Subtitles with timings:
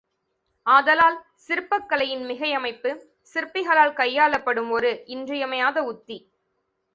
[0.65, 2.91] ஆதலால் சிற்பக் கலையின் மிகை அமைப்பு,
[3.35, 6.17] சிற்பிகளால் கையாளப்படும் ஒரு இன்றியமையாத உத்தி.